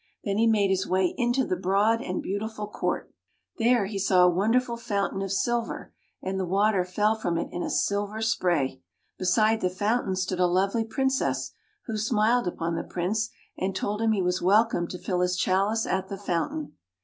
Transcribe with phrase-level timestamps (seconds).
[0.23, 3.13] Then he made his way into the broad and beautiful court.
[3.59, 5.93] There he saw a wonderful fountain of sil ver,
[6.23, 8.81] and the water fell from it in a silver spray.
[9.19, 11.51] Beside the fountain stood a lovely Princess,
[11.85, 13.29] who smiled upon the Prince
[13.59, 16.73] and told him he was welcome to fill his chalice at the fountain.